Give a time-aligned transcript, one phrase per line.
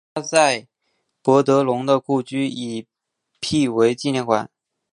[0.15, 0.67] 他在
[1.21, 2.87] 帕德龙的故居已
[3.39, 4.49] 辟为纪念馆。